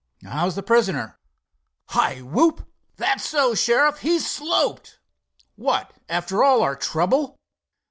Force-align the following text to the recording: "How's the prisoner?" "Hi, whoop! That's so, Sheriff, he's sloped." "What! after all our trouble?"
"How's 0.23 0.55
the 0.55 0.63
prisoner?" 0.63 1.19
"Hi, 1.89 2.21
whoop! 2.23 2.67
That's 2.97 3.23
so, 3.23 3.53
Sheriff, 3.53 3.99
he's 3.99 4.27
sloped." 4.27 4.97
"What! 5.55 5.93
after 6.09 6.43
all 6.43 6.63
our 6.63 6.75
trouble?" 6.75 7.37